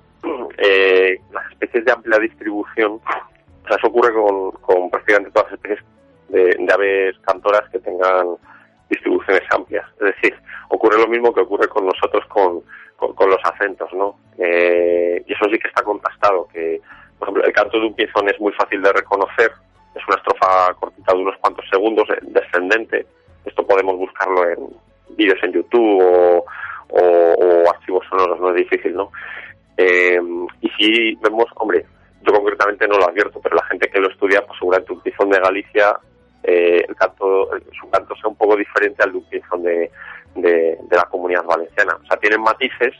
eh, 0.58 1.20
las 1.34 1.52
especies 1.52 1.84
de 1.84 1.92
amplia 1.92 2.18
distribución, 2.18 2.94
o 2.94 3.68
sea, 3.68 3.75
eso 3.75 3.88
ocurre 3.88 4.13
con, 4.13 4.52
con 4.62 4.90
prácticamente 4.90 5.32
todas 5.32 5.52
las 5.52 5.60
especies 5.60 5.86
de, 6.30 6.44
de 6.63 6.74
aves 6.74 7.20
cantoras 7.28 7.70
que 7.70 7.80
tengan 7.80 8.38
distribuciones 8.90 9.44
amplias. 9.52 9.86
Es 10.00 10.16
decir, 10.16 10.34
ocurre 10.70 10.98
lo 10.98 11.10
mismo 11.10 11.34
que 11.34 11.42
ocurre 11.42 11.68
con 11.68 11.86
nosotros 11.86 12.24
con, 12.30 12.62
con, 12.96 13.13
con 13.16 13.30
los 13.30 13.40
acentos, 13.44 13.90
¿no? 13.94 14.16
Eh, 14.38 15.22
y 15.28 15.34
eso 15.34 15.44
sí 15.52 15.60
que 15.60 15.68
está 15.68 15.84
contrastado, 15.84 16.48
que, 16.54 16.80
por 17.20 17.28
ejemplo, 17.28 17.44
el 17.44 17.52
canto 17.52 17.78
de 17.82 17.88
un 17.88 17.94
pizón 17.94 18.30
es 18.30 18.40
muy 18.40 18.54
fácil 18.54 18.82
de 18.82 18.94
reconocer, 18.94 19.52
es 19.95 20.07
una 20.07 20.17
estrofa 20.17 20.73
cortita 20.75 21.13
de 21.13 21.19
unos 21.19 21.38
cuantos 21.38 21.65
segundos, 21.69 22.09
eh, 22.09 22.19
descendente. 22.21 23.05
Esto 23.45 23.65
podemos 23.65 23.97
buscarlo 23.97 24.50
en 24.50 24.69
vídeos 25.15 25.39
en 25.43 25.53
YouTube 25.53 26.01
o, 26.01 26.45
archivos 27.69 28.05
sonoros, 28.09 28.39
no 28.39 28.50
es 28.50 28.55
difícil, 28.55 28.93
¿no? 28.95 29.12
Eh, 29.77 30.19
y 30.62 30.69
si 30.77 31.15
vemos, 31.15 31.45
hombre, 31.55 31.85
yo 32.21 32.33
concretamente 32.33 32.88
no 32.88 32.97
lo 32.97 33.09
advierto, 33.09 33.39
pero 33.41 33.55
la 33.55 33.65
gente 33.65 33.89
que 33.89 34.00
lo 34.00 34.09
estudia, 34.09 34.45
pues 34.45 34.59
seguramente 34.59 34.93
un 34.93 35.01
pizón 35.01 35.29
de 35.29 35.39
Galicia 35.39 35.97
eh, 36.43 36.83
el 36.88 36.95
canto, 36.95 37.50
su 37.79 37.89
canto 37.89 38.15
sea 38.15 38.27
un 38.27 38.35
poco 38.35 38.57
diferente 38.57 39.01
al 39.01 39.13
de 39.13 39.17
un 39.17 39.23
pinzón 39.25 39.63
de, 39.63 39.89
de, 40.35 40.77
de, 40.81 40.95
la 40.95 41.05
comunidad 41.05 41.43
valenciana. 41.45 41.97
O 42.01 42.05
sea, 42.05 42.17
tienen 42.17 42.41
matices 42.41 42.93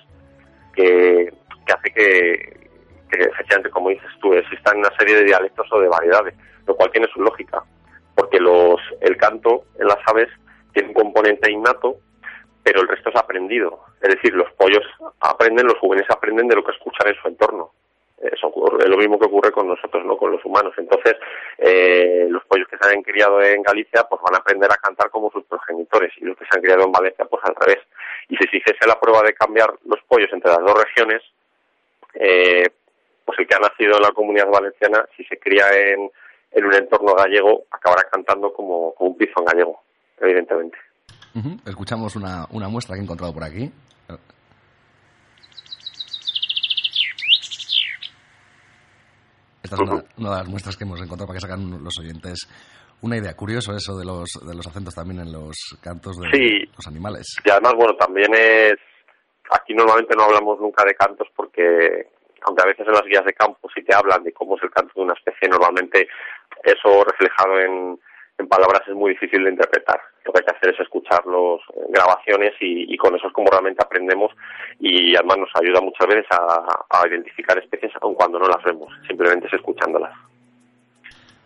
que, 0.74 1.34
que 1.66 1.74
hace 1.74 1.92
que, 1.92 2.70
que, 3.12 3.24
efectivamente, 3.24 3.70
como 3.70 3.90
dices 3.90 4.10
tú, 4.22 4.34
existan 4.34 4.78
una 4.78 4.96
serie 4.98 5.16
de 5.16 5.26
dialectos 5.26 5.68
o 5.72 5.80
de 5.80 5.90
variedades, 5.90 6.36
lo 6.66 6.76
cual 6.76 6.92
tiene 6.92 7.08
su 7.14 7.22
lógica, 7.22 7.64
porque 8.16 8.40
los, 8.40 8.80
el 9.02 9.18
canto 9.18 9.66
en 9.80 9.88
las 9.88 10.00
aves 10.06 10.30
tiene 10.74 10.90
un 10.90 10.96
componente 10.96 11.52
innato, 11.52 11.98
pero 12.64 12.82
el 12.82 12.88
resto 12.88 13.10
es 13.10 13.16
aprendido. 13.16 13.80
Es 14.02 14.16
decir, 14.16 14.34
los 14.34 14.52
pollos 14.54 14.84
aprenden, 15.20 15.68
los 15.68 15.78
jóvenes 15.80 16.06
aprenden 16.10 16.48
de 16.48 16.56
lo 16.56 16.64
que 16.64 16.72
escuchan 16.72 17.08
en 17.08 17.16
su 17.22 17.28
entorno 17.28 17.72
eso 18.32 18.54
es 18.80 18.88
lo 18.88 18.98
mismo 18.98 19.20
que 19.20 19.26
ocurre 19.26 19.52
con 19.52 19.68
nosotros, 19.68 20.06
no 20.06 20.18
con 20.18 20.32
los 20.32 20.44
humanos. 20.46 20.74
Entonces, 20.78 21.16
eh, 21.58 22.28
los 22.30 22.44
pollos 22.46 22.68
que 22.70 22.78
se 22.78 22.90
han 22.90 23.04
criado 23.04 23.42
en 23.42 23.62
Galicia, 23.62 24.04
pues 24.10 24.22
van 24.22 24.36
a 24.36 24.38
aprender 24.38 24.72
a 24.72 24.78
cantar 24.78 25.10
como 25.10 25.30
sus 25.32 25.44
progenitores, 25.46 26.12
y 26.18 26.26
los 26.26 26.38
que 26.38 26.46
se 26.46 26.56
han 26.56 26.62
criado 26.62 26.86
en 26.86 26.92
Valencia, 26.92 27.26
pues 27.26 27.44
al 27.44 27.56
revés. 27.56 27.84
Y 28.30 28.38
si 28.38 28.48
se 28.48 28.58
hiciese 28.58 28.88
la 28.88 29.00
prueba 29.00 29.22
de 29.24 29.34
cambiar 29.34 29.74
los 29.86 30.00
pollos 30.08 30.30
entre 30.32 30.52
las 30.52 30.60
dos 30.60 30.84
regiones, 30.84 31.22
eh, 32.14 32.70
pues 33.26 33.40
el 33.40 33.48
que 33.48 33.56
ha 33.56 33.60
nacido 33.60 33.98
en 33.98 34.04
la 34.04 34.12
comunidad 34.12 34.50
valenciana, 34.50 35.06
si 35.18 35.24
se 35.26 35.38
cría 35.38 35.66
en, 35.74 36.10
en 36.54 36.66
un 36.66 36.74
entorno 36.74 37.14
gallego, 37.16 37.64
acabará 37.72 38.04
cantando 38.12 38.54
como, 38.54 38.94
como 38.94 39.12
un 39.12 39.18
piso 39.18 39.34
en 39.38 39.46
gallego, 39.46 39.80
evidentemente. 40.20 40.78
Uh 41.36 41.40
-huh. 41.40 41.70
Escuchamos 41.70 42.16
una, 42.16 42.46
una 42.52 42.70
muestra 42.70 42.96
que 42.96 43.02
he 43.02 43.04
encontrado 43.04 43.34
por 43.34 43.44
aquí. 43.44 43.72
Esta 49.64 49.76
es 49.76 49.82
una, 49.82 50.04
una, 50.18 50.30
de 50.30 50.38
las 50.38 50.48
muestras 50.50 50.76
que 50.76 50.84
hemos 50.84 51.02
encontrado 51.02 51.28
para 51.28 51.38
que 51.38 51.42
sacan 51.42 51.84
los 51.84 51.98
oyentes 51.98 52.48
una 53.04 53.18
idea. 53.18 53.36
Curioso 53.36 53.76
eso 53.76 53.96
de 53.98 54.06
los, 54.06 54.30
de 54.46 54.56
los 54.56 54.66
acentos 54.66 54.96
también 54.96 55.22
en 55.22 55.32
los 55.32 55.56
cantos 55.82 56.18
de 56.18 56.30
sí. 56.32 56.72
los 56.76 56.88
animales. 56.88 57.36
Y 57.44 57.50
además, 57.50 57.74
bueno, 57.76 57.96
también 57.96 58.34
es... 58.34 58.76
Aquí 59.52 59.74
normalmente 59.74 60.16
no 60.18 60.24
hablamos 60.24 60.60
nunca 60.60 60.84
de 60.86 60.96
cantos 60.96 61.28
porque, 61.36 62.08
aunque 62.44 62.64
a 62.64 62.66
veces 62.66 62.88
en 62.88 62.94
las 62.94 63.04
guías 63.04 63.26
de 63.26 63.34
campo 63.34 63.70
sí 63.76 63.84
te 63.84 63.94
hablan 63.94 64.24
de 64.24 64.32
cómo 64.32 64.56
es 64.56 64.64
el 64.64 64.72
canto 64.72 64.94
de 64.96 65.02
una 65.02 65.14
especie, 65.14 65.50
normalmente 65.50 66.08
eso 66.64 67.04
reflejado 67.04 67.60
en, 67.60 68.00
en 68.38 68.48
palabras 68.48 68.82
es 68.88 68.96
muy 68.96 69.12
difícil 69.12 69.44
de 69.44 69.52
interpretar. 69.52 70.00
Lo 70.26 70.32
que 70.32 70.40
hay 70.40 70.46
que 70.46 70.58
hacer 70.58 70.74
es 70.74 70.80
escuchar 70.80 71.26
las 71.26 71.60
grabaciones 71.90 72.54
y, 72.60 72.94
y, 72.94 72.98
con 72.98 73.16
eso 73.16 73.28
es 73.28 73.34
como 73.34 73.50
realmente 73.50 73.84
aprendemos 73.84 74.32
y 74.80 75.16
además 75.16 75.38
nos 75.40 75.50
ayuda 75.62 75.82
muchas 75.82 76.08
veces 76.08 76.26
a, 76.32 76.86
a 76.90 77.08
identificar 77.08 77.58
especies 77.58 77.92
aun 78.02 78.16
cuando 78.16 78.40
no 78.40 78.48
las 78.48 78.64
vemos, 78.64 78.90
simplemente 79.08 79.48
es 79.48 79.54
escuchándolas. 79.54 80.14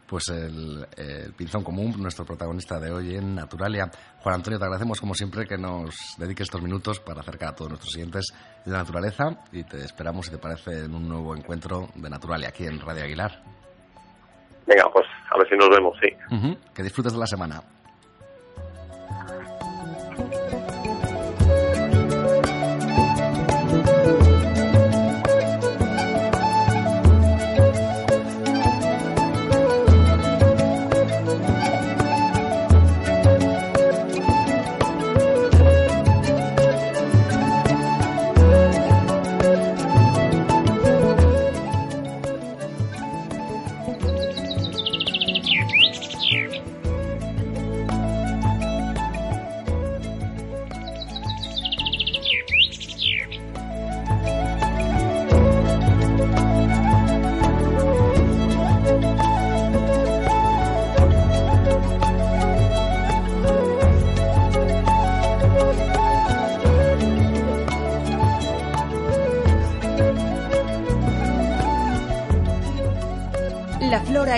Pues 0.08 0.30
el, 0.30 0.88
el, 0.96 1.34
pinzón 1.34 1.66
común, 1.66 1.96
nuestro 2.02 2.24
protagonista 2.24 2.80
de 2.80 2.92
hoy 2.92 3.16
en 3.16 3.36
Naturalia. 3.36 3.92
Juan 4.22 4.36
Antonio, 4.36 4.58
te 4.58 4.64
agradecemos 4.64 5.02
como 5.02 5.14
siempre 5.14 5.46
que 5.46 5.58
nos 5.58 6.16
dediques 6.18 6.46
estos 6.46 6.62
minutos 6.62 7.02
para 7.02 7.20
acercar 7.20 7.50
a 7.50 7.56
todos 7.56 7.72
nuestros 7.72 7.92
siguientes 7.92 8.28
de 8.66 8.72
la 8.72 8.80
naturaleza 8.80 9.44
y 9.52 9.66
te 9.66 9.84
esperamos, 9.84 10.28
si 10.28 10.32
te 10.32 10.38
parece, 10.38 10.86
en 10.86 10.96
un 10.96 11.10
nuevo 11.10 11.36
encuentro 11.36 11.90
de 11.94 12.10
Naturalia 12.10 12.48
aquí 12.48 12.66
en 12.66 12.80
Radio 12.80 13.04
Aguilar. 13.04 13.44
Venga, 14.68 14.90
pues 14.92 15.06
a 15.34 15.38
ver 15.38 15.48
si 15.50 15.56
nos 15.56 15.70
vemos, 15.70 15.98
sí. 16.02 16.10
Que 16.76 16.84
disfrutes 16.84 17.14
de 17.14 17.20
la 17.20 17.26
semana. 17.28 17.64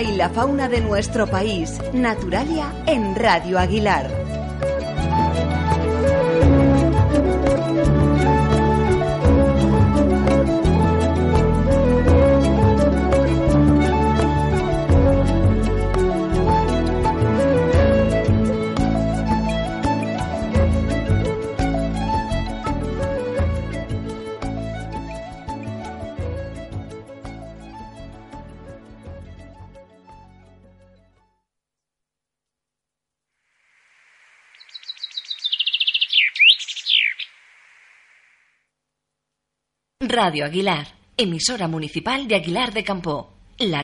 Y 0.02 0.16
la 0.16 0.28
fauna 0.30 0.68
de 0.68 0.80
nuestro 0.80 1.26
país. 1.26 1.78
Naturalia 1.92 2.72
en 2.86 3.14
Radio 3.14 3.58
Aguilar. 3.58 4.19
Radio 40.12 40.44
Aguilar, 40.44 40.88
emisora 41.16 41.68
municipal 41.68 42.26
de 42.26 42.34
Aguilar 42.34 42.72
de 42.72 42.82
Campo. 42.82 43.30
La 43.58 43.78